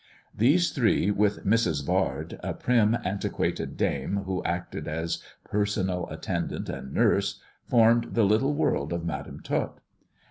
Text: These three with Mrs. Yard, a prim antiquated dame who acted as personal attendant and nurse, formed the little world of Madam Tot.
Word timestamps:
These 0.35 0.71
three 0.71 1.11
with 1.11 1.45
Mrs. 1.45 1.87
Yard, 1.87 2.39
a 2.41 2.55
prim 2.55 2.97
antiquated 3.05 3.77
dame 3.77 4.23
who 4.25 4.43
acted 4.43 4.87
as 4.87 5.21
personal 5.43 6.07
attendant 6.09 6.69
and 6.69 6.91
nurse, 6.91 7.39
formed 7.69 8.15
the 8.15 8.23
little 8.23 8.55
world 8.55 8.93
of 8.93 9.05
Madam 9.05 9.41
Tot. 9.41 9.79